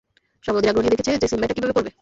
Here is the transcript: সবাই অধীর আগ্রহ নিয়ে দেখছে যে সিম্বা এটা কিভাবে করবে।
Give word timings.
সবাই 0.45 0.57
অধীর 0.59 0.71
আগ্রহ 0.71 0.83
নিয়ে 0.83 0.95
দেখছে 0.95 1.11
যে 1.21 1.27
সিম্বা 1.31 1.45
এটা 1.45 1.55
কিভাবে 1.57 1.75
করবে। 1.75 1.89